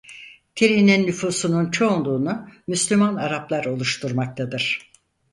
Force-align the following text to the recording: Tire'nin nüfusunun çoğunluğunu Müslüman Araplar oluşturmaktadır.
Tire'nin 0.55 1.07
nüfusunun 1.07 1.71
çoğunluğunu 1.71 2.47
Müslüman 2.67 3.15
Araplar 3.15 3.65
oluşturmaktadır. 3.65 4.91